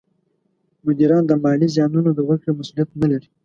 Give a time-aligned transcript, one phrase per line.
[0.85, 3.27] مدیران د مالي زیانونو د ورکړې مسولیت نه لري.